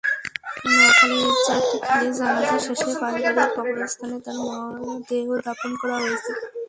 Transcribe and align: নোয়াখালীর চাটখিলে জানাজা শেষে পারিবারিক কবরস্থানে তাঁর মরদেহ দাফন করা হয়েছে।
নোয়াখালীর 0.65 1.31
চাটখিলে 1.45 2.09
জানাজা 2.17 2.57
শেষে 2.65 2.91
পারিবারিক 3.01 3.49
কবরস্থানে 3.55 4.17
তাঁর 4.25 4.37
মরদেহ 4.45 5.27
দাফন 5.45 5.71
করা 5.81 5.97
হয়েছে। 6.03 6.31